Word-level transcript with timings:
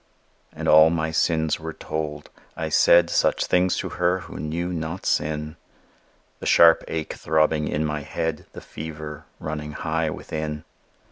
And 0.51 0.67
all 0.67 0.89
my 0.89 1.11
sins 1.11 1.59
were 1.59 1.73
told; 1.73 2.31
I 2.57 2.69
said 2.69 3.07
Such 3.07 3.45
things 3.45 3.77
to 3.77 3.89
her 3.89 4.21
who 4.21 4.39
knew 4.39 4.73
not 4.73 5.05
sin 5.05 5.57
The 6.39 6.47
sharp 6.47 6.83
ache 6.87 7.13
throbbing 7.13 7.67
in 7.67 7.85
my 7.85 8.01
head, 8.01 8.47
The 8.53 8.61
fever 8.61 9.25
running 9.39 9.73
high 9.73 10.09
within. 10.09 10.63